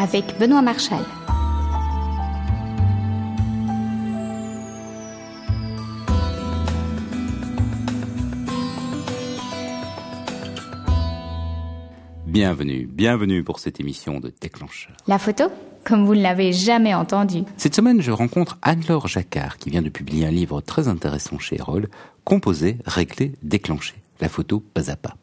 [0.00, 1.04] avec Benoît Marchal.
[12.26, 14.96] Bienvenue, bienvenue pour cette émission de Déclencheur.
[15.06, 15.44] La photo
[15.84, 17.42] comme vous ne l'avez jamais entendu.
[17.56, 21.56] Cette semaine, je rencontre Anne-Laure Jacquard qui vient de publier un livre très intéressant chez
[21.56, 21.88] Erol,
[22.24, 23.94] Composer, régler, déclencher.
[24.20, 25.14] La photo pas à pas.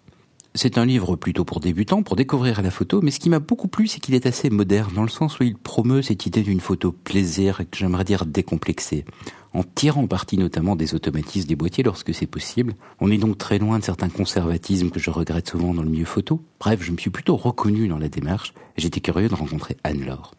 [0.60, 3.68] C'est un livre plutôt pour débutants, pour découvrir la photo, mais ce qui m'a beaucoup
[3.68, 6.62] plu, c'est qu'il est assez moderne, dans le sens où il promeut cette idée d'une
[6.62, 9.06] photo plaisir, que j'aimerais dire décomplexée,
[9.54, 12.74] en tirant parti notamment des automatismes des boîtiers lorsque c'est possible.
[13.00, 16.06] On est donc très loin de certains conservatismes que je regrette souvent dans le milieu
[16.06, 16.42] photo.
[16.60, 20.32] Bref, je me suis plutôt reconnu dans la démarche, et j'étais curieux de rencontrer Anne-Laure.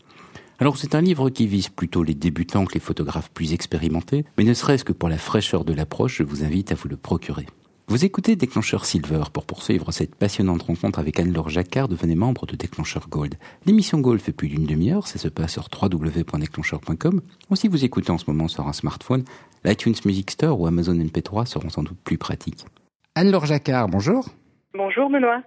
[0.58, 4.42] Alors c'est un livre qui vise plutôt les débutants que les photographes plus expérimentés, mais
[4.42, 7.46] ne serait-ce que pour la fraîcheur de l'approche, je vous invite à vous le procurer.
[7.90, 9.22] Vous écoutez Déclencheur Silver.
[9.32, 13.36] Pour poursuivre cette passionnante rencontre avec Anne-Laure Jacquard, devenez membre de Déclencheur Gold.
[13.64, 17.22] L'émission Gold fait plus d'une demi-heure, ça se passe sur www.déclencheur.com.
[17.48, 19.24] Ou si vous écoutez en ce moment sur un smartphone,
[19.64, 22.66] l'iTunes Music Store ou Amazon MP3 seront sans doute plus pratiques.
[23.14, 24.28] Anne-Laure Jacquard, bonjour.
[24.74, 25.40] Bonjour Benoît.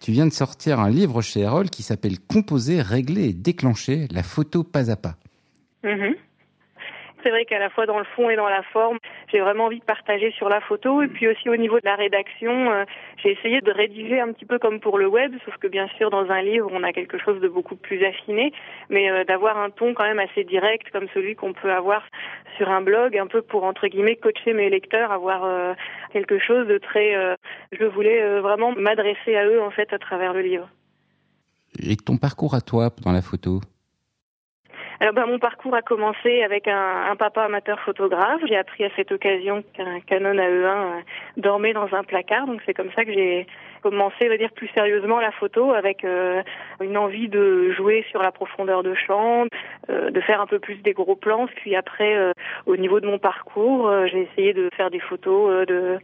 [0.00, 4.24] Tu viens de sortir un livre chez Erol qui s'appelle Composer, régler et déclencher la
[4.24, 5.14] photo pas à pas.
[5.84, 6.16] Mhm
[7.24, 8.98] c'est vrai qu'à la fois dans le fond et dans la forme,
[9.32, 11.02] j'ai vraiment envie de partager sur la photo.
[11.02, 12.84] Et puis aussi au niveau de la rédaction, euh,
[13.22, 16.10] j'ai essayé de rédiger un petit peu comme pour le web, sauf que bien sûr
[16.10, 18.52] dans un livre, on a quelque chose de beaucoup plus affiné,
[18.90, 22.02] mais euh, d'avoir un ton quand même assez direct comme celui qu'on peut avoir
[22.58, 25.72] sur un blog, un peu pour entre guillemets coacher mes lecteurs, avoir euh,
[26.12, 27.14] quelque chose de très.
[27.72, 30.68] je voulais vraiment m'adresser à eux en fait à travers le livre.
[31.80, 33.60] Et ton parcours à toi dans la photo?
[35.00, 38.40] Alors ben, mon parcours a commencé avec un, un papa amateur photographe.
[38.46, 41.00] J'ai appris à cette occasion qu'un Canon AE1 euh,
[41.36, 43.46] dormait dans un placard, donc c'est comme ça que j'ai
[43.82, 46.42] commencé, à dire plus sérieusement la photo, avec euh,
[46.80, 49.46] une envie de jouer sur la profondeur de champ,
[49.90, 51.46] euh, de faire un peu plus des gros plans.
[51.56, 52.16] Puis après,
[52.66, 55.98] au niveau de mon parcours, j'ai essayé de faire des photos de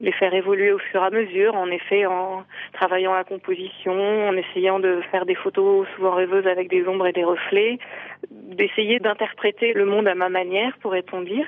[0.00, 3.92] les faire évoluer au fur et à mesure, en effet en travaillant la composition,
[4.28, 7.78] en essayant de faire des photos souvent rêveuses avec des ombres et des reflets,
[8.30, 11.46] d'essayer d'interpréter le monde à ma manière, pourrait-on dire.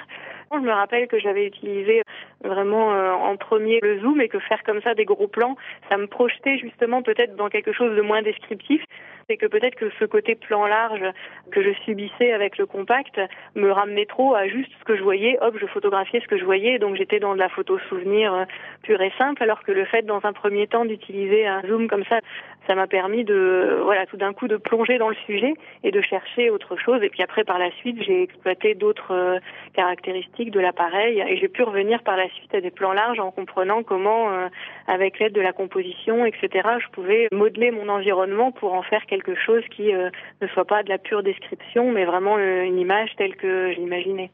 [0.53, 2.03] Je me rappelle que j'avais utilisé
[2.45, 5.57] vraiment euh, en premier le zoom et que faire comme ça des gros plans,
[5.89, 8.85] ça me projetait justement peut-être dans quelque chose de moins descriptif
[9.29, 11.05] c'est que peut-être que ce côté plan large
[11.51, 13.21] que je subissais avec le compact
[13.55, 15.39] me ramenait trop à juste ce que je voyais.
[15.41, 18.45] Hop, je photographiais ce que je voyais, donc j'étais dans de la photo souvenir euh,
[18.83, 22.05] pure et simple, alors que le fait, dans un premier temps, d'utiliser un zoom comme
[22.05, 22.21] ça,
[22.67, 26.01] ça m'a permis de, voilà, tout d'un coup, de plonger dans le sujet et de
[26.01, 27.03] chercher autre chose.
[27.03, 29.39] Et puis après, par la suite, j'ai exploité d'autres euh,
[29.75, 33.31] caractéristiques de l'appareil et j'ai pu revenir par la suite à des plans larges en
[33.31, 34.49] comprenant comment, euh,
[34.87, 39.22] avec l'aide de la composition, etc., je pouvais modeler mon environnement pour en faire quelque
[39.45, 40.11] chose qui euh,
[40.41, 44.31] ne soit pas de la pure description, mais vraiment euh, une image telle que j'imaginais.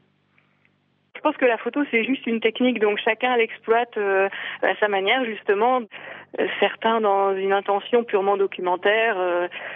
[1.15, 4.29] Je pense que la photo c'est juste une technique, donc chacun l'exploite euh,
[4.61, 5.81] à sa manière justement.
[6.59, 9.17] certains dans une intention purement documentaire,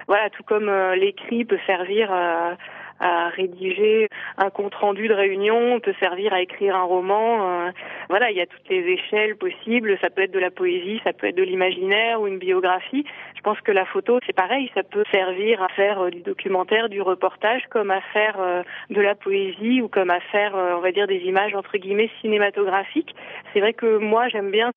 [0.07, 2.56] voilà, tout comme l'écrit peut servir à
[3.03, 7.66] à rédiger un compte rendu de réunion, peut servir à écrire un roman.
[7.68, 7.72] Euh,
[8.09, 9.97] voilà, il y a toutes les échelles possibles.
[10.00, 13.06] Ça peut être de la poésie, ça peut être de l'imaginaire ou une biographie.
[13.36, 16.88] Je pense que la photo, c'est pareil, ça peut servir à faire euh, du documentaire,
[16.88, 20.91] du reportage, comme à faire euh, de la poésie ou comme à faire, on va
[20.91, 23.14] dire, des images entre guillemets cinématographiques.
[23.52, 24.72] C'est vrai que moi, j'aime bien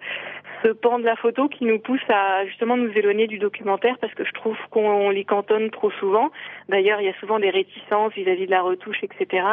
[0.66, 4.12] ce pan de la photo qui nous pousse à justement nous éloigner du documentaire parce
[4.14, 6.30] que je trouve qu'on l'y cantonne trop souvent.
[6.68, 9.46] D'ailleurs, il y a souvent des réticences vis-à-vis de la retouche, etc.,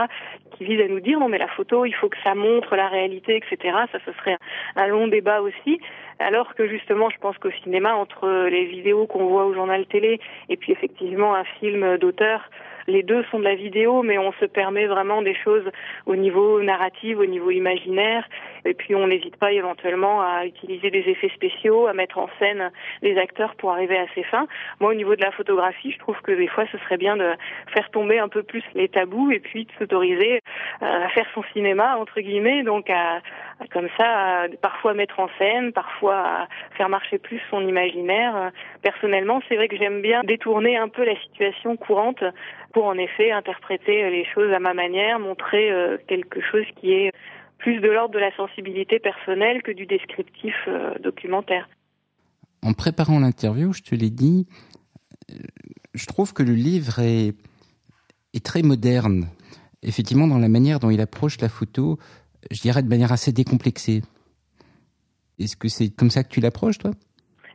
[0.58, 2.88] qui visent à nous dire non mais la photo, il faut que ça montre la
[2.88, 3.78] réalité, etc.
[3.92, 4.38] Ça, ce serait
[4.76, 5.80] un long débat aussi.
[6.20, 10.20] Alors que justement, je pense qu'au cinéma, entre les vidéos qu'on voit au journal télé
[10.50, 12.50] et puis effectivement un film d'auteur,
[12.88, 15.70] les deux sont de la vidéo, mais on se permet vraiment des choses
[16.06, 18.28] au niveau narratif, au niveau imaginaire.
[18.66, 22.72] Et puis on n'hésite pas éventuellement à utiliser des effets spéciaux, à mettre en scène
[23.02, 24.48] les acteurs pour arriver à ses fins.
[24.80, 27.34] Moi, au niveau de la photographie, je trouve que des fois, ce serait bien de
[27.74, 30.42] faire tomber un peu plus les tabous et puis de s'autoriser
[30.82, 33.22] euh, à faire son cinéma entre guillemets, donc à,
[33.72, 36.48] comme ça, à parfois mettre en scène, parfois à
[36.78, 38.52] faire marcher plus son imaginaire.
[38.82, 42.24] Personnellement, c'est vrai que j'aime bien détourner un peu la situation courante
[42.74, 47.12] pour en effet interpréter les choses à ma manière, montrer euh, quelque chose qui est
[47.60, 51.70] plus de l'ordre de la sensibilité personnelle que du descriptif euh, documentaire.
[52.62, 54.48] En préparant l'interview, je te l'ai dit,
[55.32, 55.36] euh,
[55.94, 57.36] je trouve que le livre est,
[58.34, 59.28] est très moderne.
[59.84, 61.98] Effectivement, dans la manière dont il approche la photo,
[62.52, 64.02] je dirais de manière assez décomplexée.
[65.40, 66.92] Est-ce que c'est comme ça que tu l'approches, toi?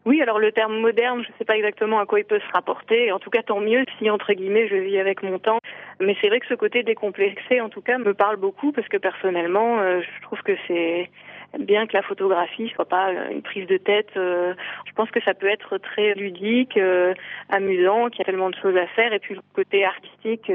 [0.05, 2.53] Oui, alors le terme moderne, je ne sais pas exactement à quoi il peut se
[2.53, 3.13] rapporter.
[3.13, 5.59] En tout cas, tant mieux si, entre guillemets, je vis avec mon temps.
[6.01, 8.97] Mais c'est vrai que ce côté décomplexé, en tout cas, me parle beaucoup parce que
[8.97, 11.11] personnellement, euh, je trouve que c'est
[11.57, 14.11] bien que la photographie soit pas euh, une prise de tête.
[14.17, 14.55] Euh,
[14.87, 17.15] je pense que ça peut être très ludique, euh,
[17.49, 19.13] amusant, qu'il y a tellement de choses à faire.
[19.13, 20.53] Et puis le côté artistique,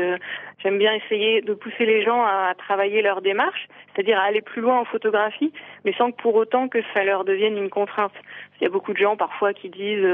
[0.59, 4.61] j'aime bien essayer de pousser les gens à, travailler leur démarche, c'est-à-dire à aller plus
[4.61, 5.51] loin en photographie,
[5.83, 8.13] mais sans que pour autant que ça leur devienne une contrainte.
[8.59, 10.05] Il y a beaucoup de gens parfois qui disent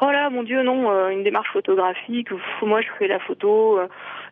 [0.00, 2.28] oh là mon Dieu non une démarche photographique
[2.62, 3.78] moi je fais la photo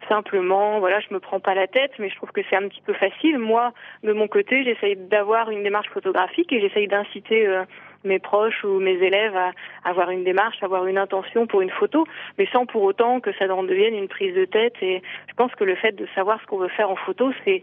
[0.09, 2.81] simplement voilà je me prends pas la tête mais je trouve que c'est un petit
[2.81, 3.73] peu facile moi
[4.03, 7.65] de mon côté j'essaye d'avoir une démarche photographique et j'essaye d'inciter euh,
[8.05, 9.53] mes proches ou mes élèves à
[9.85, 12.06] avoir une démarche, avoir une intention pour une photo,
[12.38, 14.75] mais sans pour autant que ça en devienne une prise de tête.
[14.82, 17.62] Et je pense que le fait de savoir ce qu'on veut faire en photo, c'est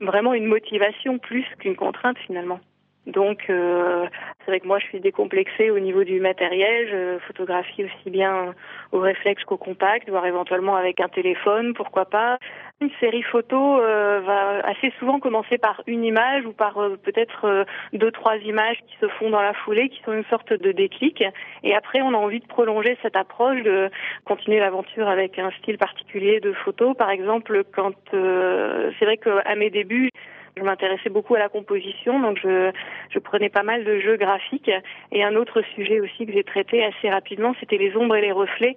[0.00, 2.60] vraiment une motivation plus qu'une contrainte finalement.
[3.06, 4.06] Donc, euh,
[4.38, 6.88] c'est vrai que moi, je suis décomplexée au niveau du matériel.
[6.88, 8.54] Je photographie aussi bien
[8.92, 12.38] au réflexe qu'au compact, voire éventuellement avec un téléphone, pourquoi pas.
[12.80, 17.66] Une série photo euh, va assez souvent commencer par une image ou par euh, peut-être
[17.92, 21.24] deux, trois images qui se font dans la foulée, qui sont une sorte de déclic.
[21.64, 23.90] Et après, on a envie de prolonger cette approche, de
[24.24, 26.94] continuer l'aventure avec un style particulier de photo.
[26.94, 30.10] Par exemple, quand c'est vrai qu'à mes débuts,
[30.56, 32.70] je m'intéressais beaucoup à la composition, donc je,
[33.10, 34.70] je prenais pas mal de jeux graphiques.
[35.10, 38.32] Et un autre sujet aussi que j'ai traité assez rapidement, c'était les ombres et les
[38.32, 38.76] reflets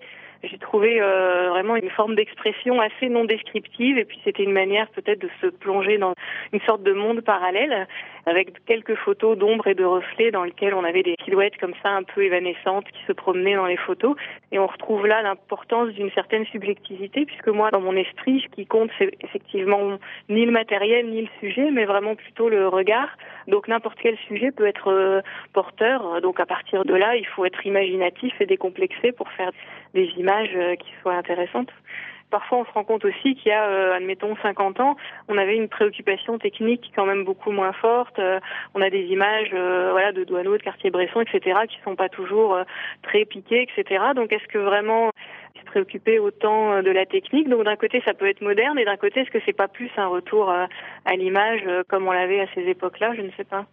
[0.49, 4.87] j'ai trouvé euh, vraiment une forme d'expression assez non descriptive et puis c'était une manière
[4.89, 6.13] peut-être de se plonger dans
[6.53, 7.87] une sorte de monde parallèle
[8.25, 11.89] avec quelques photos d'ombre et de reflets dans lesquelles on avait des silhouettes comme ça
[11.89, 14.15] un peu évanescentes qui se promenaient dans les photos.
[14.51, 18.65] Et on retrouve là l'importance d'une certaine subjectivité puisque moi dans mon esprit ce qui
[18.65, 19.97] compte c'est effectivement
[20.29, 23.09] ni le matériel ni le sujet mais vraiment plutôt le regard
[23.47, 25.21] donc n'importe quel sujet peut être euh,
[25.53, 29.51] porteur donc à partir de là il faut être imaginatif et décomplexé pour faire
[29.93, 31.69] des images euh, qui soient intéressantes.
[32.31, 34.97] Parfois, on se rend compte aussi qu'il y a, euh, admettons, 50 ans,
[35.29, 38.19] on avait une préoccupation technique quand même beaucoup moins forte.
[38.73, 42.57] On a des images, voilà, de Douaneau, de Cartier-Bresson, etc., qui sont pas toujours
[43.03, 44.03] très piquées, etc.
[44.15, 45.11] Donc, est-ce que vraiment
[45.75, 49.19] préoccuper autant de la technique Donc, d'un côté, ça peut être moderne, et d'un côté,
[49.19, 53.13] est-ce que c'est pas plus un retour à l'image comme on l'avait à ces époques-là?
[53.15, 53.65] Je ne sais pas.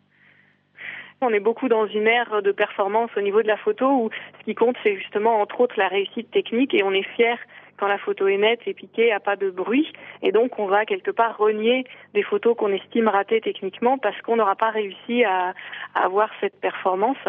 [1.20, 4.10] On est beaucoup dans une ère de performance au niveau de la photo où
[4.40, 7.38] ce qui compte, c'est justement entre autres la réussite technique et on est fier
[7.76, 9.92] quand la photo est nette et piquée, a pas de bruit.
[10.22, 11.84] Et donc, on va quelque part renier
[12.14, 15.54] des photos qu'on estime ratées techniquement parce qu'on n'aura pas réussi à,
[15.94, 17.24] à avoir cette performance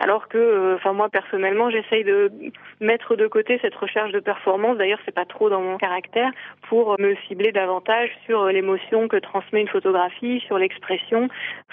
[0.00, 2.32] alors que, euh, enfin moi personnellement, j'essaye de
[2.80, 4.78] mettre de côté cette recherche de performance.
[4.78, 6.30] D'ailleurs, c'est pas trop dans mon caractère
[6.68, 11.28] pour me cibler davantage sur l'émotion que transmet une photographie, sur l'expression.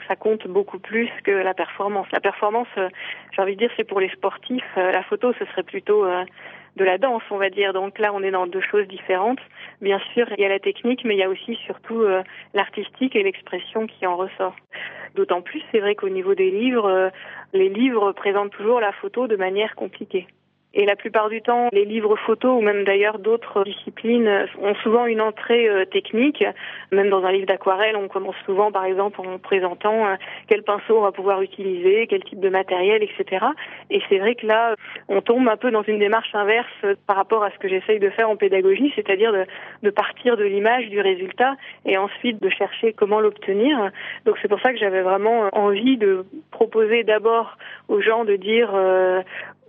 [0.09, 2.07] Ça compte beaucoup plus que la performance.
[2.11, 2.89] La performance, euh,
[3.31, 4.63] j'ai envie de dire, c'est pour les sportifs.
[4.77, 6.05] Euh, la photo, ce serait plutôt
[6.77, 7.73] de la danse, on va dire.
[7.73, 9.39] Donc là, on est dans deux choses différentes.
[9.81, 12.03] Bien sûr, il y a la technique, mais il y a aussi surtout
[12.53, 14.55] l'artistique et l'expression qui en ressort.
[15.15, 17.11] D'autant plus, c'est vrai qu'au niveau des livres,
[17.53, 20.27] les livres présentent toujours la photo de manière compliquée.
[20.73, 25.05] Et la plupart du temps, les livres photos ou même d'ailleurs d'autres disciplines ont souvent
[25.05, 26.43] une entrée euh, technique.
[26.91, 30.15] Même dans un livre d'aquarelle, on commence souvent par exemple en présentant euh,
[30.47, 33.45] quel pinceau on va pouvoir utiliser, quel type de matériel, etc.
[33.89, 34.75] Et c'est vrai que là,
[35.07, 38.09] on tombe un peu dans une démarche inverse par rapport à ce que j'essaye de
[38.09, 39.45] faire en pédagogie, c'est-à-dire de,
[39.83, 43.91] de partir de l'image, du résultat, et ensuite de chercher comment l'obtenir.
[44.25, 48.71] Donc c'est pour ça que j'avais vraiment envie de proposer d'abord aux gens de dire
[48.73, 49.21] euh,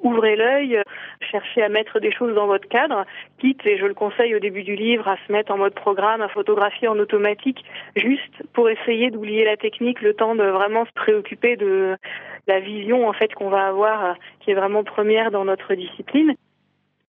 [0.03, 0.83] ouvrez l'œil,
[1.21, 3.05] cherchez à mettre des choses dans votre cadre,
[3.39, 6.21] quitte, et je le conseille au début du livre, à se mettre en mode programme,
[6.21, 7.65] à photographier en automatique,
[7.97, 11.97] juste pour essayer d'oublier la technique, le temps de vraiment se préoccuper de
[12.47, 16.35] la vision en fait qu'on va avoir, qui est vraiment première dans notre discipline.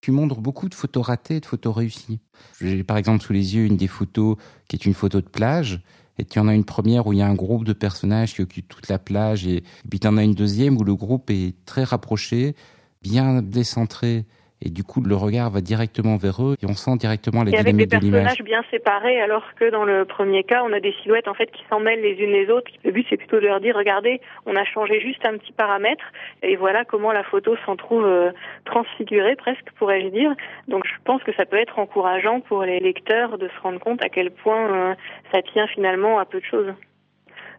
[0.01, 2.19] Tu montres beaucoup de photos ratées de photos réussies.
[2.62, 4.38] J'ai par exemple sous les yeux une des photos
[4.69, 5.81] qui est une photo de plage
[6.17, 8.41] et tu en as une première où il y a un groupe de personnages qui
[8.41, 11.53] occupent toute la plage et puis tu en as une deuxième où le groupe est
[11.65, 12.55] très rapproché
[13.01, 14.25] bien décentré
[14.61, 17.57] et du coup le regard va directement vers eux et on sent directement la et
[17.57, 21.29] avec des personnages bien séparés alors que dans le premier cas on a des silhouettes
[21.29, 22.69] en fait qui s'en mêlent les unes les autres.
[22.83, 26.03] Le but c'est plutôt de leur dire regardez on a changé juste un petit paramètre
[26.43, 28.31] et voilà comment la photo s'en trouve euh,
[28.65, 30.33] transfigurée presque pourrais-je dire.
[30.67, 34.03] Donc je pense que ça peut être encourageant pour les lecteurs de se rendre compte
[34.03, 34.95] à quel point euh,
[35.31, 36.73] ça tient finalement à peu de choses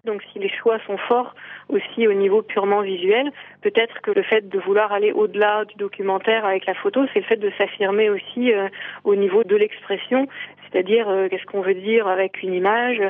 [0.04, 1.35] Donc si les choix sont forts
[1.69, 3.30] aussi au niveau purement visuel,
[3.62, 7.26] peut-être que le fait de vouloir aller au-delà du documentaire avec la photo, c'est le
[7.26, 8.69] fait de s'affirmer aussi euh,
[9.04, 10.26] au niveau de l'expression,
[10.71, 13.00] c'est-à-dire euh, qu'est-ce qu'on veut dire avec une image,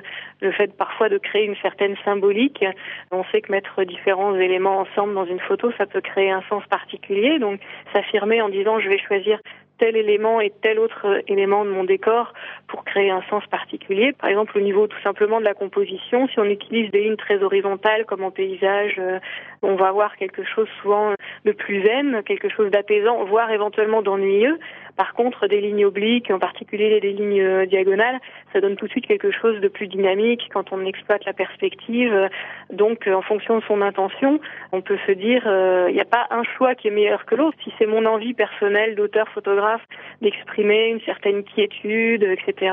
[0.40, 2.64] le fait parfois de créer une certaine symbolique.
[3.11, 6.64] On sait que mettre différents éléments ensemble dans une photo, ça peut créer un sens
[6.66, 7.38] particulier.
[7.38, 7.61] Donc
[7.92, 9.38] s'affirmer en disant je vais choisir
[9.80, 12.34] tel élément et tel autre élément de mon décor
[12.68, 14.12] pour créer un sens particulier.
[14.12, 17.42] Par exemple, au niveau tout simplement de la composition, si on utilise des lignes très
[17.42, 19.18] horizontales comme en paysage, euh,
[19.62, 24.58] on va avoir quelque chose souvent de plus zen, quelque chose d'apaisant, voire éventuellement d'ennuyeux.
[24.97, 28.18] Par contre, des lignes obliques, en particulier des lignes euh, diagonales,
[28.52, 32.28] ça donne tout de suite quelque chose de plus dynamique quand on exploite la perspective.
[32.73, 34.40] Donc, euh, en fonction de son intention,
[34.73, 37.35] on peut se dire, euh, il n'y a pas un choix qui est meilleur que
[37.35, 37.56] l'autre.
[37.64, 39.82] Si c'est mon envie personnelle d'auteur photographe
[40.20, 42.73] d'exprimer une certaine quiétude, etc.,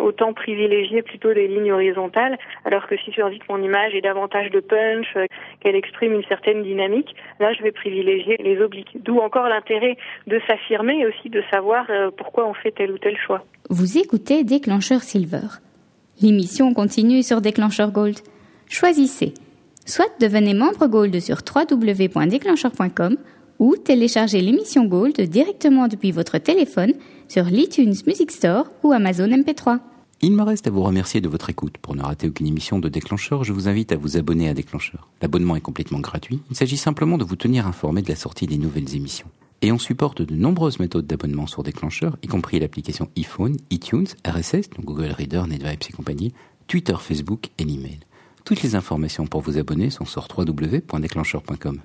[0.00, 4.00] autant privilégier plutôt des lignes horizontales, alors que si j'ai envie que mon image ait
[4.00, 5.26] davantage de punch, euh,
[5.60, 8.96] qu'elle exprime une certaine dynamique, là je vais privilégier les obliques.
[9.02, 9.96] D'où encore l'intérêt
[10.26, 13.44] de s'affirmer et aussi de savoir euh, pourquoi on fait tel ou tel choix.
[13.68, 15.60] Vous écoutez Déclencheur Silver.
[16.20, 18.16] L'émission continue sur Déclencheur Gold.
[18.68, 19.34] Choisissez.
[19.86, 23.16] Soit devenez membre Gold sur www.déclencheur.com
[23.60, 26.94] ou téléchargez l'émission Gold directement depuis votre téléphone
[27.28, 29.78] sur l'iTunes Music Store ou Amazon MP3.
[30.22, 31.78] Il me reste à vous remercier de votre écoute.
[31.78, 35.08] Pour ne rater aucune émission de Déclencheur, je vous invite à vous abonner à Déclencheur.
[35.22, 36.40] L'abonnement est complètement gratuit.
[36.50, 39.28] Il s'agit simplement de vous tenir informé de la sortie des nouvelles émissions.
[39.62, 44.70] Et on supporte de nombreuses méthodes d'abonnement sur Déclencheur, y compris l'application iPhone, iTunes, RSS,
[44.70, 46.32] donc Google Reader, NetVibes et compagnie,
[46.66, 48.00] Twitter, Facebook et l'email.
[48.44, 51.80] Toutes les informations pour vous abonner sont sur www.déclencheur.com.